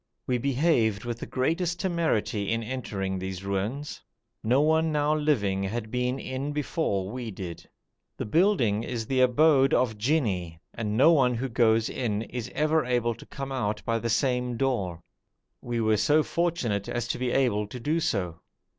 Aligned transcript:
We 0.25 0.39
behaved 0.39 1.05
with 1.05 1.19
the 1.19 1.27
greatest 1.27 1.79
temerity 1.79 2.51
in 2.51 2.63
entering 2.63 3.19
these 3.19 3.43
ruins; 3.43 4.01
no 4.43 4.59
one 4.59 4.91
now 4.91 5.13
living 5.15 5.61
had 5.61 5.91
been 5.91 6.17
in 6.17 6.53
before 6.53 7.11
we 7.11 7.29
did. 7.29 7.69
The 8.17 8.25
building 8.25 8.81
is 8.81 9.05
the 9.05 9.21
abode 9.21 9.75
of 9.75 9.99
jinni, 9.99 10.59
and 10.73 10.97
no 10.97 11.11
one 11.13 11.35
who 11.35 11.47
goes 11.49 11.87
in 11.87 12.23
is 12.23 12.49
ever 12.55 12.83
able 12.83 13.13
to 13.13 13.27
come 13.27 13.51
out 13.51 13.85
by 13.85 13.99
the 13.99 14.09
same 14.09 14.57
door. 14.57 15.03
We 15.61 15.79
were 15.79 15.97
so 15.97 16.23
fortunate 16.23 16.89
as 16.89 17.07
to 17.09 17.19
be 17.19 17.29
able 17.29 17.67
to 17.67 17.79
do 17.79 17.99
so. 17.99 18.39